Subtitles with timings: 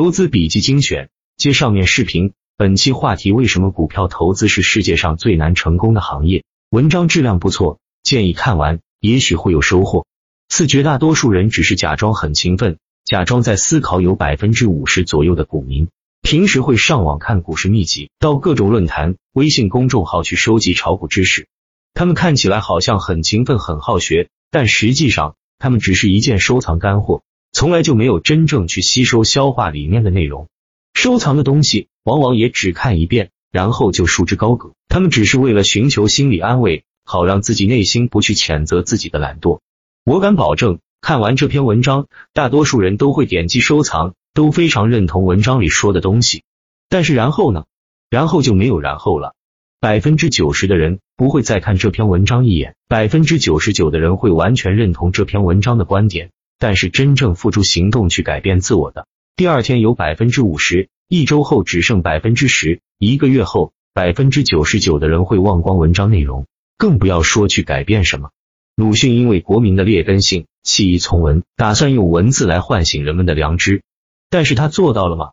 [0.00, 2.32] 投资笔记精选，接上面视频。
[2.56, 6.42] 本期话题：为什么股票投资是世界上最难成功的行业？
[6.70, 10.06] 文章质量不错，建议看完，也许会有收获。
[10.48, 14.00] 四，绝大多数人只是假装很勤奋，假装在思考。
[14.00, 15.88] 有百分之五十左右的股民，
[16.22, 21.46] 平时会上网看股市秘籍，到各种论坛、微信公众号去收集炒股知识。
[21.92, 27.20] 他们看起来好像很勤奋、很好学，但实际上，他们只是一件收藏干货。
[27.52, 30.48] 从来就没有真正去吸收消化里面的内容，
[30.94, 34.72] 收藏的东西往往也只看一遍，然后就束之高阁。
[34.88, 39.60] 他们只是为了寻求心理安慰，好让自己内心不去谴责自己的懒惰。
[40.04, 46.44] 我敢保证，看完这篇文章，大多数人都会点击收藏，都非常认同文章里说的东西。
[46.88, 47.64] 但是然后呢？
[48.08, 49.34] 然后就没有然后了。
[49.80, 56.30] 百分之九十的人不会再看这篇文章一眼，百分之九十九的人会完全认同这篇文章的观点。
[56.60, 68.28] 但是真正付出行动去改变自我的，第二天有百分之五十，一周后只剩百分之十，一个月后百分之九十九的人会忘光文章内容，更不要说去改变什么。
[68.76, 73.82] 鲁迅因为国民的劣根性，弃医从文，打算用文字来唤醒人们的良知，
[74.28, 75.30] 但是他做到了吗？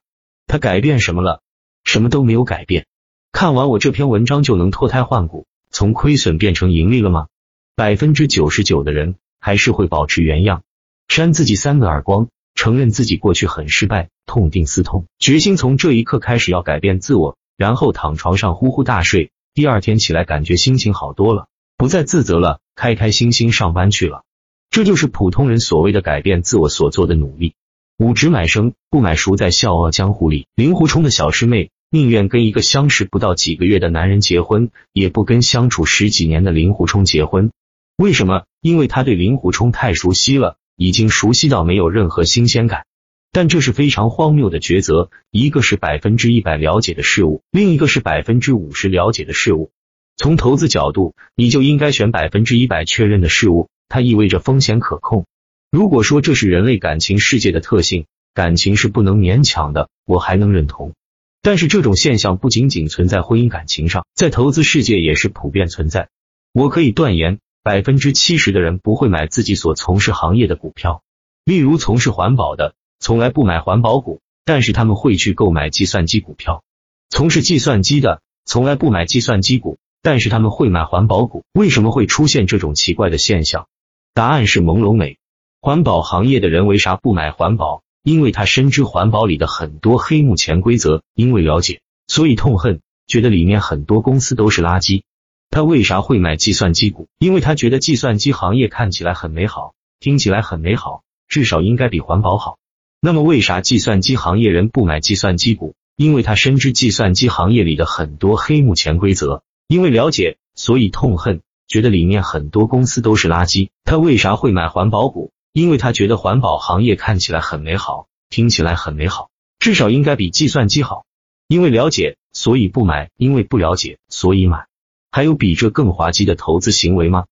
[0.48, 1.42] 他改变什么了？
[1.84, 2.86] 什么都没有改变。
[3.34, 7.28] 看完我这篇文章就能脱胎换骨，从亏损变成盈利了吗？
[7.76, 10.64] 百分之九十九的人还是会保持原样。
[11.08, 19.32] 扇自己三个耳光，承认自己过去很失败，痛定思痛，决心从这一刻开始要改变自我，然后躺床上呼呼大睡。
[19.54, 21.48] 第二天起来，感觉心情好多了，
[21.78, 24.24] 不再自责了，开开心心上班去了。
[24.70, 27.56] 这就是普通人所谓的改变自我所做的努力。
[27.98, 37.52] 五只买生不买熟，在《笑傲江湖》里，令狐冲的小师妹宁愿跟一个相识不到几个月的男人结婚，也不跟相处十几年的令狐冲结婚。
[37.98, 38.44] 为什么？
[38.62, 40.58] 因为他对令狐冲太熟悉了。
[40.78, 42.86] 已经熟悉到没有任何新鲜感，
[43.31, 45.09] 但这是非常荒谬的抉择。
[45.31, 49.72] 一个是百分之一百了解的事物，另一个是百分之五十了解的事物。
[50.16, 55.26] 从投资角度，你就应该选百分之一百确认的事物，它意味着风险可控。
[55.71, 60.93] 如果说这是人类感情世界的特性，感情是不能勉强的，我还能认同。
[61.42, 66.10] 但是这种现象不仅仅存在婚姻感情上，在投资世界也是普遍存在。
[66.54, 67.39] 我可以断言。
[67.67, 71.04] 百分之七十的人不会买自己所从事行业的股票，
[71.44, 76.61] 例如从事环保的，从来不买环保股，但是他们会去购买计算机股票；
[77.10, 81.44] 从事计算机的，从来不买计算机股，但是他们会买环保股。
[81.52, 83.67] 为什么会出现这种奇怪的现象？
[84.14, 85.17] 答案是朦胧美。
[85.60, 87.84] 环保行业的人为啥不买环保？
[88.02, 95.04] 因为他深知环保里的很多黑幕潜规则，因为了解，所以痛恨，觉得里面很多公司都是垃圾。
[95.50, 97.08] 他为啥会买计算机股？
[97.20, 102.58] 因为他觉得计算机行业看起来很美好，听起来很美好，至少应该比环保好。
[103.00, 105.76] 那么为啥计算机行业人不买计算机股？
[105.96, 113.70] 因为他深知计算机行业里的很多黑幕潜规则，因为了解，所以痛恨，觉得里面很多公司都是垃圾。
[113.84, 115.32] 他为啥会买环保股？
[115.54, 121.06] 因为他觉得环保行业看起来很美好，听起来很美好，至少应该比计算机好。
[121.48, 124.68] 因为了解，所以不买；因为不了解，所以买。
[125.12, 127.26] 还有比这更滑稽的投资行为吗？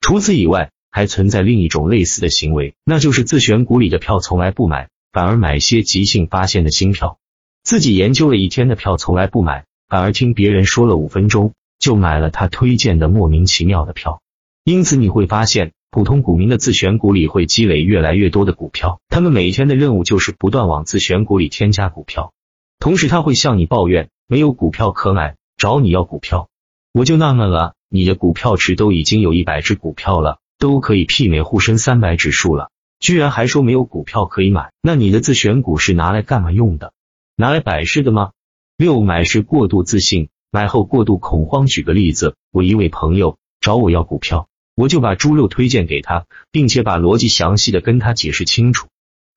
[0.00, 7.18] 除此以外，还存在另一种类似的行为，那就是自选股里的票从来不买，反而买些即兴发现的新票；
[7.62, 14.20] 自己研究了一天的票从来不买，反而听别人说了五分钟就买了他推荐的莫名其妙的票。
[14.64, 22.32] 因此你会发现，普通股民的自选股里会积累越来越多的股票，他们每天的任务就是不断往自选股里添加股票，
[22.78, 26.48] 同时他会向你抱怨没有股票可买，找你要股票。
[26.94, 32.70] 我就纳闷了，你的股票池都已经有一百只股票了，都可以媲美沪深三百指数了，
[33.00, 34.72] 居然还说没有股票可以买？
[34.82, 36.92] 那你的自选股是拿来干嘛用的？
[37.34, 38.32] 拿来摆设的吗？
[38.76, 41.64] 六买是过度自信，买后过度恐慌。
[41.64, 48.88] 举个例子，我一位朋友找我要股票，我就把猪肉推荐给他，并且把逻辑详细的跟他解释清楚。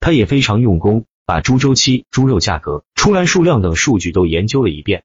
[0.01, 5.03] 他也非常用功，把猪周期、猪肉价格、出栏数量等数据都研究了一遍。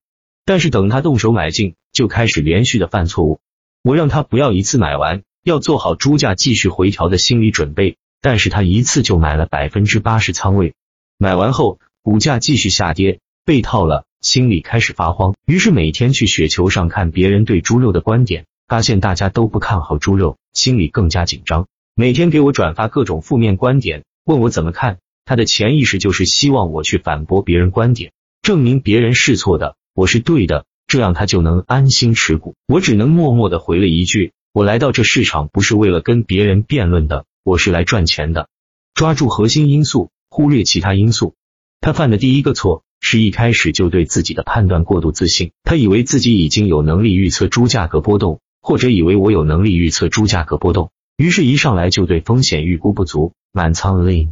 [0.51, 3.39] 但是等他动手买进，就开始连续的犯错误。
[3.85, 7.99] 我让他不要一次买完，要做好猪价继续回调的心理准备。
[8.21, 10.75] 但是他一次就买了百分之八十仓位，
[11.19, 15.37] 买完后股价继续下跌，被套了，心里开始发慌。
[15.47, 21.69] 于是每天去雪球上看别人对猪肉的观点，发现大家都不看好猪肉，心里更加紧张。
[21.95, 24.99] 每天给我转发各种负面观点，问我怎么看。
[25.25, 28.11] 他的潜意识就是希望我去反驳别人观点，
[28.43, 29.77] 证明别人是错的。
[30.01, 32.55] 我是对的，这样他就能安心持股。
[32.67, 38.49] 我只能默默的回了一句：我来到这市场不是为了跟别人辩论的，我是来赚钱的。
[38.95, 41.35] 抓住核心因素，忽略其他因素。
[41.83, 54.31] 他犯的第一个错是一开始就对自己的判断过度自信，他以为自己已经有能力预测猪价格波动，或者以为我有能力预测猪价格波动，于是一上来就对风险预估不足，满仓 lean。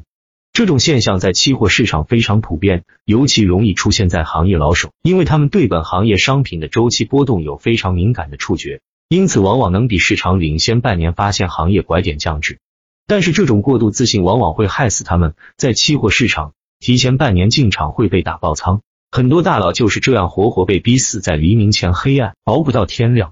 [0.59, 12.59] 这种现象在期货市场非常普遍，尤其容易出现在行业老手，因为他们对本行业商品的周期波动有非常敏感的触觉，因此往往能比市场领先半年发现行业拐点降值。
[13.07, 16.55] 但是这种过度自信往往会害死他们，在期货市场。
[16.81, 18.81] 提前半年进场会被打爆仓，
[19.13, 23.31] 很多大佬就是这样活活被逼死在黎明前，黑暗熬不到天亮。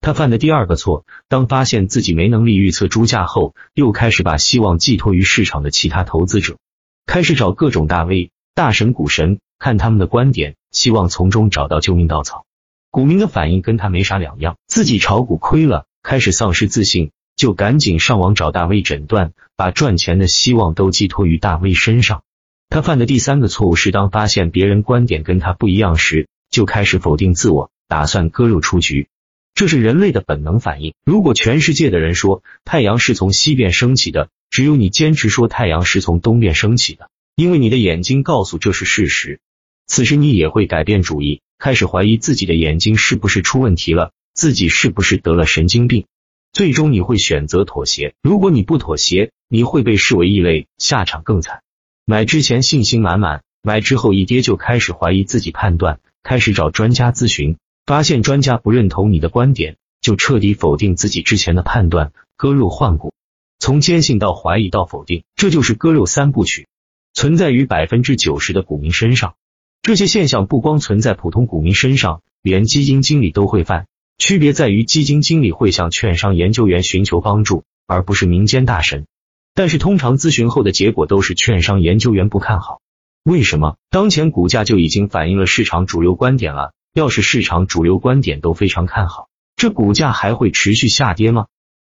[0.00, 6.56] 他犯的第二个错，当发现自己没能力预测猪价后，又开始把希望寄托于市场的其他投资者，
[7.08, 12.44] 开始找各种大 V、大神、股神，看他们的观点，希望从中找到救命稻草。
[12.90, 22.24] 股民的反应跟他没啥两样，自己炒股亏了，开始丧失自信，就赶紧上网找大 V 诊断，把赚钱的希望都寄托于大 V 身上。
[22.68, 29.08] 他犯的第三个错误是，当发现别人观点跟他不一样时，就开始否定自我，打算割肉出局。
[29.54, 30.92] 这是人类的本能反应。
[31.06, 39.40] 如果全世界的人说太阳是从西边升起的，只有你坚持说太阳是从东边升起的，因为你的眼睛告诉这是事实。
[39.86, 46.06] 此时你也会改变主意，开始怀疑自己的眼睛是不是出问题了，自己是不是得了神经病。
[46.52, 48.14] 最终你会选择妥协。
[48.22, 51.62] 如果你不妥协，你会被视为异类，下场更惨。
[52.04, 63.12] 买之前信心满满，买之后一跌就开始怀疑自己判断，开始找专家咨询，发现专家不认同你的观点，就彻底否定自己之前的判断，割肉换股，
[63.58, 66.68] 从坚信到怀疑到否定，这就是割肉三部曲，
[67.12, 69.34] 存在于百分之九十的股民身上。
[69.82, 73.86] 这些现象不光存在普通股民身上，连基金经理都会犯，
[74.18, 79.06] 区别在于基金经理会向券商研究员寻求帮助，而不是民间大神。
[79.54, 82.80] 但是通常咨询后的结果都是券商研究员不看好，
[83.24, 83.76] 为什么？
[83.90, 86.72] 当前股价就已经反映了市场主流观点了。
[86.94, 91.46] 要是市场主流观点都非常看好，这股价还会持续下跌吗？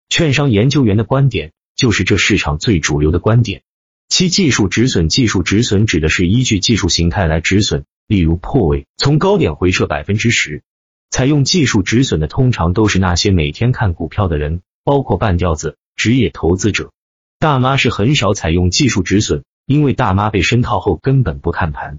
[0.09, 3.63] 券商研究员的观点就是这市场最主流的观点。
[4.07, 10.61] 其技术止损，技术止损指的是依据技术形态来止损，例如破位，从高点回撤百分之十。
[11.09, 16.91] 采用技术止损的通常都是那些每天看股票的人，包括半吊子、职业投资者。
[17.39, 21.97] 大妈是很少采用技术止损，因为大妈被深套后根本不看盘。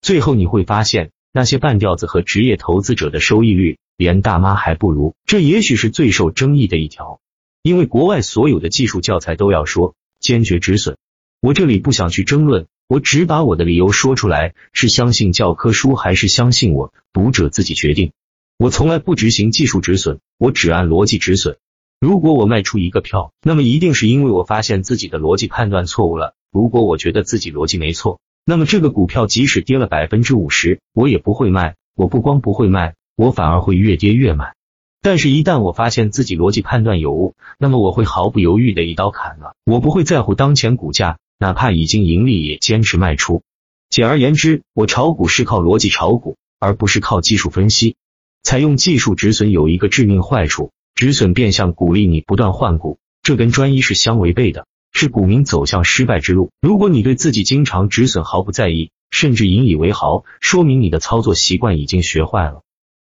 [0.00, 5.16] 最后你会发现，那些半吊子和职业投资者的收益率连大妈还不如。
[5.26, 7.18] 这也许是最受争议的一条，
[7.64, 10.98] 因为国外所有的技术教材都要说坚决止损。
[11.40, 16.92] 我这里不想去争论，我只把我的理由说出来：是相信教科书还是相信我？
[17.14, 18.12] 读者自己决定。
[18.58, 21.56] 我从来不执行技术止损，我只按逻辑止损。
[21.98, 26.34] 如果我卖出一个票，那么一定是因为我发现自己的逻辑判断错误了。
[26.52, 31.76] 如果我觉得自己逻辑没错，那么这个股票即使跌了百分之五十，我也不会卖。
[31.96, 34.54] 我不光不会卖，我反而会越跌越买。
[35.04, 39.54] 但是，一旦我发现自己逻辑判断有误，那么我会毫不犹豫的一刀砍了。
[39.66, 43.42] 我不会在乎当前股价，哪怕已经盈利，也坚持卖出。
[43.90, 47.96] 简而言之，我炒股是靠逻辑炒股，而不是靠技术分析。
[48.42, 50.70] 采用技术止损有一个致命坏处。
[50.94, 56.50] 止损变相鼓励你不断换股，这跟专一是相违背的，是股民走向失败之路。
[56.62, 62.62] 如果你对自己经常止损毫不在意，甚至引以为豪，说明你的操作习惯已经学坏了。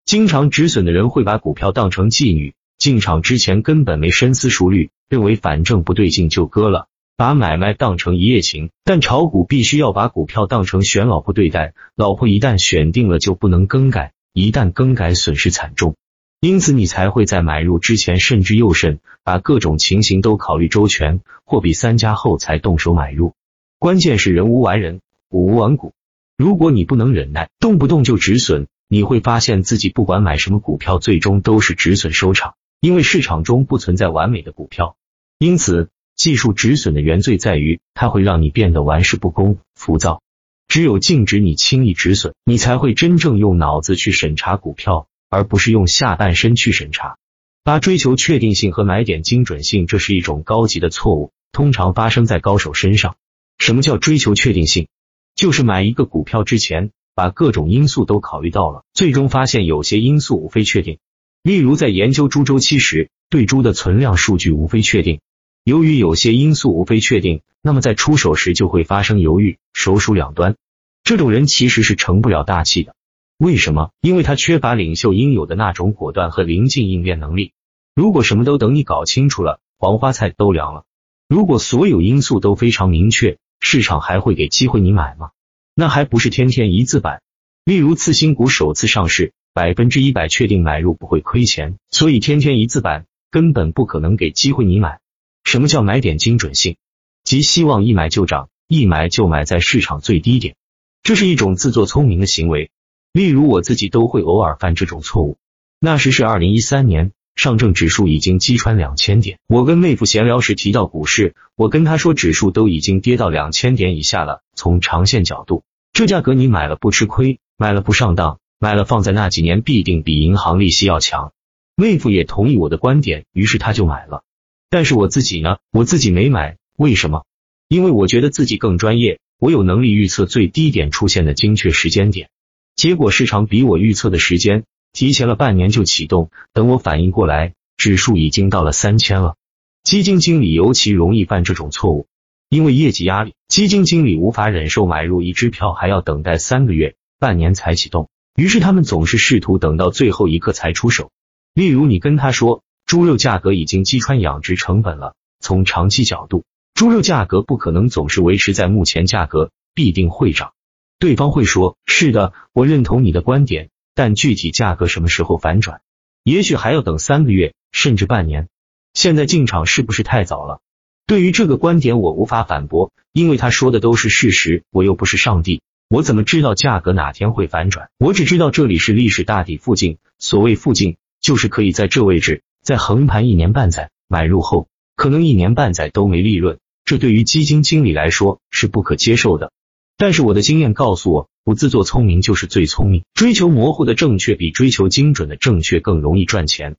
[0.10, 8.72] 经常止损的人会把股票当成妓女，进场之前根本没深思熟虑，认为反正不对劲就割了，把买卖当成一夜情。
[8.84, 15.96] 但炒股必须要把股票当成选老婆对待，老婆一旦选定了就不能更改，一旦更改损失惨重。
[16.42, 23.34] 因此，你才会在买入之前慎之又慎，把各种情形都考虑周全，货比三家后才动手买入。
[23.78, 25.94] 关键是人无完人，股无完股。
[26.36, 32.56] 如果你不能忍耐，动不动就止损，你会发现自己不管买什么股票，最终都是止损收场。
[32.82, 34.98] 因为市场中不存在完美的股票，
[35.38, 40.22] 因此技术止损的原罪在于，它会让你变得玩世不恭、浮躁。
[40.68, 45.08] 只有禁止你轻易止损，你才会真正用脑子去审查股票。
[45.32, 47.20] 而不是用下半身去审查，
[47.64, 53.16] 八追求确定性和买点精准性，这是一种高级的错误，通常发生在高手身上。
[53.60, 54.88] 什么叫追求确定性？
[55.36, 56.90] 就是买一个股票之前，
[57.20, 61.00] 把各种因素都考虑到了，最终发现有些因素无非确定。
[61.44, 65.20] 例如在研究猪周期时，对猪的存量数据无非确定，
[65.66, 70.56] 由于有些因素无非确定，那么在出手时就会发生犹豫，手鼠两端。
[71.04, 72.96] 这种人其实是成不了大器的。
[73.38, 73.90] 为什么？
[74.00, 77.52] 因为他缺乏领袖应有的那种果断和临近应变能力。
[77.96, 80.86] 如果什么都等你搞清楚了，黄花菜都凉了。
[81.28, 85.32] 如果所有因素都非常明确，市场还会给机会你买吗？
[85.80, 87.22] 那还不是天天一字板。
[87.64, 95.00] 例如次新股首次上市，百分之一百确定买入不会亏钱，所以天天一字板根本不可能给机会你买。
[95.46, 96.76] 什么叫买点精准性？
[97.24, 100.58] 即希望一买就涨，一买就买在市场最低点，
[101.02, 102.72] 这是一种自作聪明的行为。
[103.14, 105.38] 例如我自己都会偶尔犯这种错误。
[105.80, 109.40] 那时是二零一三年，上证指数已经击穿两千点。
[109.48, 114.42] 我跟妹夫闲聊时提到股市，我跟他说指数都已经跌到两千点以下了。
[114.56, 117.40] 从长线角度，这价格你买了不吃亏。
[117.62, 121.34] 买了不上当，买了放在那几年必定比银行利息要强。
[121.76, 124.24] 妹夫也同意我的观点，于是他就买了。
[124.70, 127.26] 但是我自己呢，我自己没买，为什么？
[127.68, 132.30] 因为我觉得自己更专业，我有能力预测最低点出现的精确时间点。
[132.78, 139.36] 结果市场比我预测的时间提前了半年就启动，等我反应过来，指数已经到了三千了。
[139.84, 142.08] 基金经理尤其容易犯这种错误，
[142.50, 146.96] 因为业绩压力，基金经理无法忍受买入一支票还要等待三个月。
[147.22, 151.12] 半年才启动，于是他们总是试图等到最后一刻才出手。
[151.54, 160.54] 例如，你跟他说猪肉价格已经击穿养殖成本了，从长期角度，猪肉价格不可能总是维持在目前价格，必定会涨。
[160.98, 165.82] 对方会说：“是的，我认同你的观点，但具体价格什么时候反转，
[166.24, 168.48] 也许还要等三个月，甚至半年。
[168.94, 170.62] 现在进场是不是太早了？”
[171.10, 175.64] 对于这个观点，我无法反驳，因为他说的都是事实，我又不是上帝。
[175.90, 177.90] 我怎么知道价格哪天会反转？
[177.98, 179.98] 我只知道这里是历史大底附近。
[180.20, 189.52] 所谓附近，就是可以在这位置再横盘一年半载，买入后可能一年半载都没利润，这对于基金经理来说是不可接受的。
[189.98, 193.04] 但是我的经验告诉我，不自作聪明就是最聪明。
[193.16, 196.76] 追求模糊的正确比追求精准的正确更容易赚钱。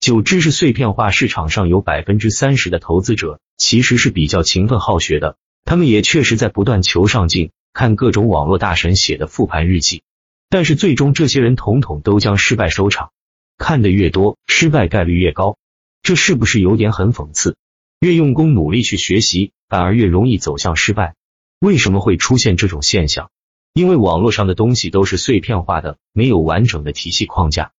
[0.00, 7.50] 九知识碎片化市场上有百分之三十的投资者其实是比较勤奋好学的，他们也确实在不断求上进。
[7.72, 10.04] 看各种网络大神写的复盘日记，
[10.48, 13.10] 但是最终这些人统统都将失败收场。
[13.58, 15.58] 看的越多，失败概率越高，
[16.00, 17.56] 这是不是有点很讽刺？
[17.98, 21.16] 越用功努力去学习，反而越容易走向失败。
[21.58, 23.30] 为什么会出现这种现象？
[23.72, 27.72] 因为网络上的东西都是碎片化的，没有完整的体系框架。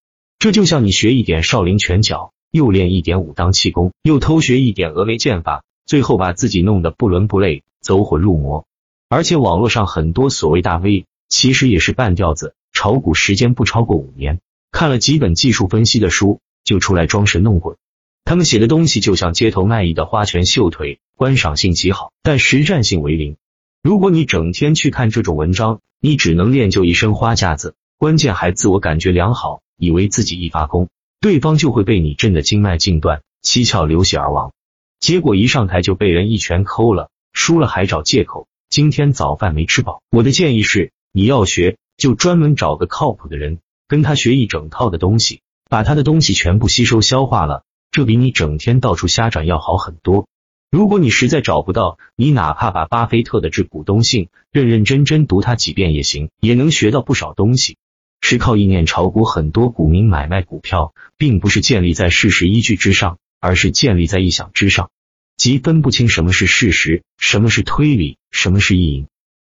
[0.45, 8.67] 这就像你学一点少林拳脚，又练一点武当气功，又偷学一点峨眉剑法，最后把自己弄得不伦不类，走火入魔。
[9.09, 14.39] 而且网络上很多所谓大 V，其实也是半吊子，炒股时间不超过五年，
[14.71, 17.77] 看了几本技术分析的书就出来装神弄鬼。
[18.23, 23.35] 他们写的东西就像街头卖艺的花拳绣腿，观赏性极好，但实战性为零。
[23.81, 30.89] 如果你整天去看这种文章，你只能练就一身花架子，关键还自我感觉良好，以为自己一发功，
[31.21, 34.51] 对方就会被你震得经脉尽断，七窍流血而亡。
[34.99, 38.47] 结果一上台就被人一拳抠了，输了还找借口。
[38.69, 40.01] 今天早饭没吃饱。
[40.09, 50.27] 我的建议是，你要学，就专门找个靠谱的人，跟他学一整套的东西，把他的东西全部吸收消化了，这比你整天到处瞎转要好很多。
[50.69, 57.77] 如果你实在找不到，你哪怕把巴菲特的致股东信认认真真读他几遍也行，也能学到不少东西。
[58.27, 64.89] 是靠意念炒股，很多股民买卖股票，并不是建立在事实依据之上，而是建立在臆想之上。
[65.37, 69.05] 即分不清什么是事实，什么是推理，什么是意淫，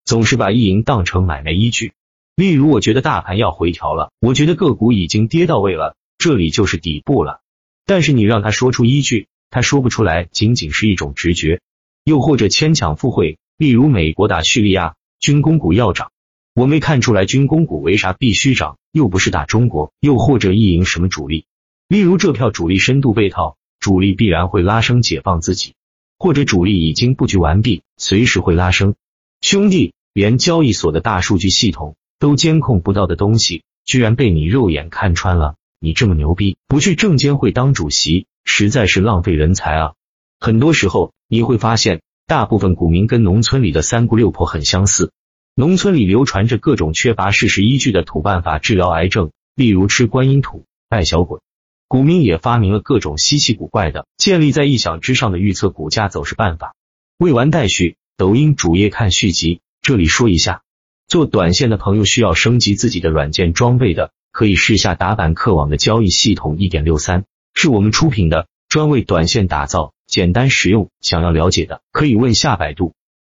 [0.05, 1.93] 总是把意淫当成买卖依据。
[2.35, 7.41] 例如，我觉得大盘要回调了，我觉得个股已经跌到位了，这里就是底部了。
[7.85, 11.61] 但是你让他说出依据，他说不出来，仅仅是一种直觉，
[12.03, 13.37] 又或者牵强附会。
[13.55, 16.09] 例如，美国打叙利亚，军工股要涨，
[16.55, 19.91] 我没看出来军工股为啥必须涨，又不是打中国。
[20.00, 21.45] 又或者意淫什么主力，
[21.88, 23.57] 例如这票主力深度被套。
[23.79, 25.74] 主力必然会拉升解放自己，
[26.17, 28.95] 或者主力已经布局完毕，随时会拉升。
[29.41, 35.55] 兄弟，连交易所的大数据系统都监控不到的东西，居然被你肉眼看穿了！
[35.81, 39.93] 你这么牛逼，不去证监会当主席，实在是浪费人才啊！
[40.39, 45.12] 很多时候你会发现，大部分股民跟农村里的三姑六婆很相似。
[45.55, 51.41] 农村里流传着各种缺乏事实依据的土办法治疗癌症，例如吃观音土、拜小鬼。
[51.88, 56.74] 股民也发明了各种稀奇古怪的、建立在臆想之上的预测股价走势办法。
[57.19, 59.62] 未完待续，抖音主页看续集。
[59.83, 60.63] 这里说一下，
[61.07, 70.89] 做短线的朋友需要升级自己的软件装备的，可以试下打板客网的交易系统一点六三，是我们出品的，专为短线打造，简单实用。
[71.00, 72.95] 想要了解的，可以问下百度。